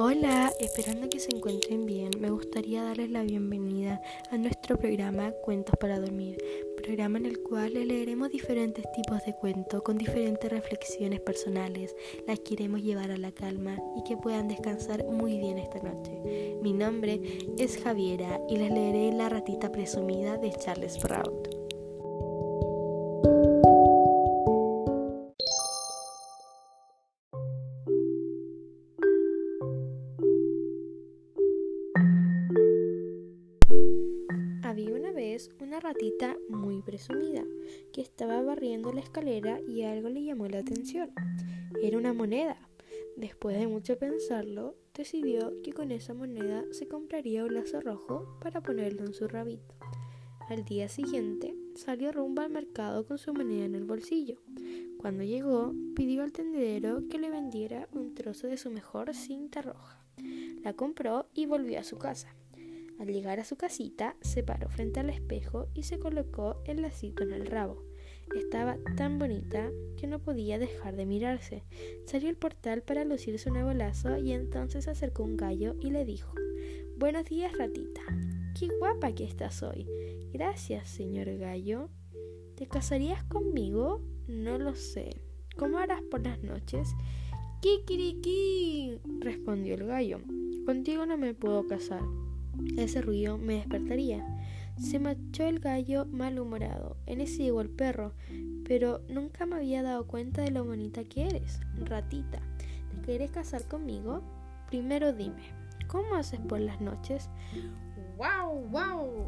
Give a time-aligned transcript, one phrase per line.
[0.00, 5.74] Hola, esperando que se encuentren bien, me gustaría darles la bienvenida a nuestro programa Cuentos
[5.80, 6.38] para Dormir,
[6.76, 11.96] programa en el cual leeremos diferentes tipos de cuentos con diferentes reflexiones personales,
[12.28, 16.56] las queremos llevar a la calma y que puedan descansar muy bien esta noche.
[16.62, 17.20] Mi nombre
[17.58, 21.57] es Javiera y les leeré La ratita presumida de Charles Sprout.
[35.80, 37.44] Ratita muy presumida
[37.92, 41.10] que estaba barriendo la escalera y algo le llamó la atención.
[41.82, 42.56] Era una moneda.
[43.16, 48.60] Después de mucho pensarlo, decidió que con esa moneda se compraría un lazo rojo para
[48.60, 49.74] ponerlo en su rabito.
[50.48, 54.38] Al día siguiente salió rumbo al mercado con su moneda en el bolsillo.
[54.98, 60.02] Cuando llegó, pidió al tendedero que le vendiera un trozo de su mejor cinta roja.
[60.62, 62.34] La compró y volvió a su casa.
[62.98, 67.22] Al llegar a su casita, se paró frente al espejo y se colocó el lacito
[67.22, 67.82] en el rabo.
[68.36, 71.64] Estaba tan bonita que no podía dejar de mirarse.
[72.06, 76.04] Salió al portal para lucir su nuevo lazo y entonces acercó un gallo y le
[76.04, 76.32] dijo
[76.96, 78.02] Buenos días, ratita.
[78.58, 79.86] Qué guapa que estás hoy.
[80.32, 81.88] Gracias, señor gallo.
[82.56, 84.02] ¿Te casarías conmigo?
[84.26, 85.22] No lo sé.
[85.56, 86.88] ¿Cómo harás por las noches?
[87.62, 89.00] ¡Kikiriki!
[89.20, 90.20] respondió el gallo.
[90.66, 92.02] Contigo no me puedo casar.
[92.76, 94.24] Ese ruido me despertaría.
[94.78, 96.96] Se marchó el gallo malhumorado.
[97.06, 98.12] En ese llegó el perro.
[98.66, 102.40] Pero nunca me había dado cuenta de lo bonita que eres, ratita.
[102.90, 104.22] ¿Te quieres casar conmigo?
[104.68, 105.42] Primero dime,
[105.86, 107.30] ¿cómo haces por las noches?
[108.18, 109.26] ¡Wow, wow!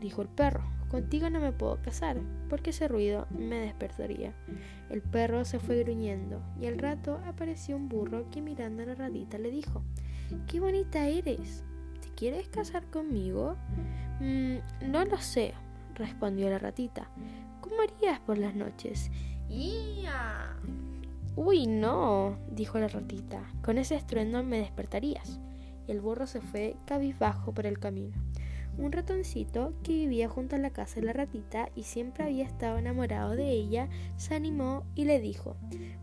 [0.00, 0.62] dijo el perro.
[0.90, 4.34] Contigo no me puedo casar, porque ese ruido me despertaría.
[4.88, 8.94] El perro se fue gruñendo, y al rato apareció un burro que mirando a la
[8.94, 9.82] ratita le dijo
[10.48, 11.64] ¡Qué bonita eres!
[12.20, 13.56] Quieres casar conmigo?
[14.20, 14.56] Mm,
[14.90, 15.54] no lo sé,
[15.94, 17.08] respondió la ratita.
[17.62, 19.10] ¿Cómo harías por las noches?
[19.48, 20.54] ¡Ya!
[21.34, 23.40] Uy, no, dijo la ratita.
[23.62, 25.40] Con ese estruendo me despertarías.
[25.88, 28.18] Y el burro se fue cabizbajo por el camino.
[28.76, 32.76] Un ratoncito que vivía junto a la casa de la ratita y siempre había estado
[32.76, 33.88] enamorado de ella,
[34.18, 35.56] se animó y le dijo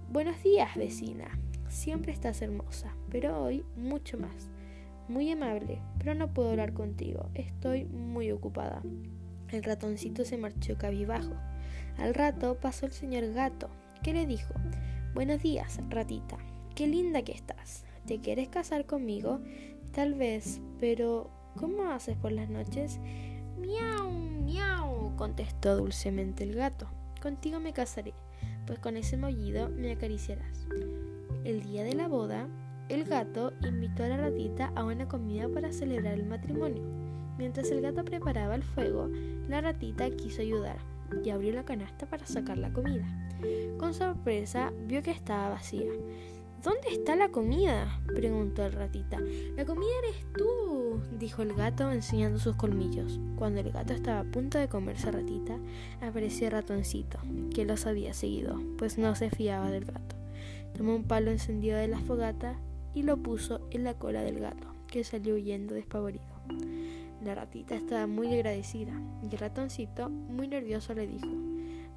[0.09, 1.27] Buenos días, vecina.
[1.69, 4.49] Siempre estás hermosa, pero hoy mucho más.
[5.07, 7.29] Muy amable, pero no puedo hablar contigo.
[7.33, 8.81] Estoy muy ocupada.
[9.49, 11.33] El ratoncito se marchó cabizbajo.
[11.97, 13.69] Al rato pasó el señor gato,
[14.03, 14.53] que le dijo
[15.13, 16.37] Buenos días, ratita.
[16.75, 17.85] Qué linda que estás.
[18.05, 19.39] ¿Te quieres casar conmigo?
[19.93, 22.99] Tal vez, pero ¿cómo haces por las noches?
[23.57, 26.87] Miau, miau, contestó dulcemente el gato.
[27.21, 28.13] Contigo me casaré,
[28.65, 30.67] pues con ese mollido me acariciarás.
[31.45, 32.47] El día de la boda,
[32.89, 36.83] el gato invitó a la ratita a una comida para celebrar el matrimonio.
[37.37, 39.09] Mientras el gato preparaba el fuego,
[39.47, 40.77] la ratita quiso ayudar
[41.23, 43.05] y abrió la canasta para sacar la comida.
[43.77, 45.91] Con sorpresa vio que estaba vacía.
[46.63, 48.01] ¿Dónde está la comida?
[48.07, 49.19] preguntó el ratita.
[49.55, 53.19] La comida eres tú, dijo el gato enseñando sus colmillos.
[53.35, 55.59] Cuando el gato estaba a punto de comerse a ratita,
[56.01, 57.19] apareció el ratoncito,
[57.53, 60.15] que los había seguido, pues no se fiaba del gato.
[60.75, 62.55] Tomó un palo encendido de la fogata
[62.97, 66.25] y lo puso en la cola del gato, que salió huyendo despavorido.
[67.23, 71.27] La ratita estaba muy agradecida y el ratoncito, muy nervioso, le dijo,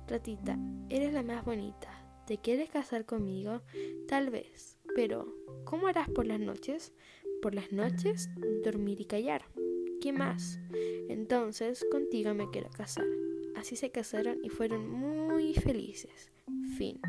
[0.06, 0.58] Ratita,
[0.90, 1.88] eres la más bonita.
[2.26, 3.62] ¿Te quieres casar conmigo?
[4.08, 4.76] Tal vez.
[4.94, 5.34] Pero,
[5.64, 6.92] ¿cómo harás por las noches?
[7.40, 8.28] Por las noches,
[8.62, 9.44] dormir y callar.
[10.02, 10.60] ¿Qué más?
[11.08, 13.06] Entonces, contigo me quiero casar.
[13.56, 16.30] Así se casaron y fueron muy felices.
[16.76, 17.00] Fin.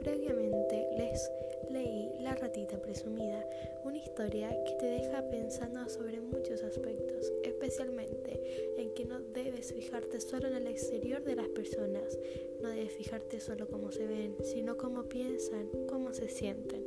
[0.00, 1.30] Previamente, les
[1.70, 3.46] leí La ratita presumida,
[3.84, 10.20] una historia que te deja pensando sobre muchos aspectos, especialmente en que no debes fijarte
[10.20, 12.18] solo en el exterior de las personas,
[12.62, 16.86] no debes fijarte solo cómo se ven, sino cómo piensan, cómo se sienten,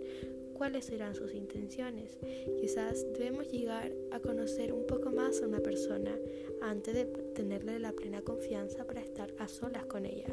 [0.53, 2.17] cuáles serán sus intenciones.
[2.59, 6.17] Quizás debemos llegar a conocer un poco más a una persona
[6.61, 7.05] antes de
[7.35, 10.29] tenerle la plena confianza para estar a solas con ella.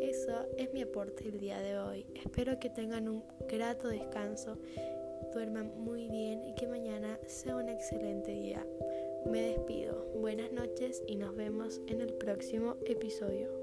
[0.00, 2.06] Eso mi aporte el día de hoy.
[2.14, 4.58] Espero que tengan un grato descanso,
[5.32, 8.66] duerman muy bien y que mañana sea un excelente día.
[9.26, 10.06] Me despido.
[10.16, 13.61] Buenas noches y nos vemos en el próximo episodio.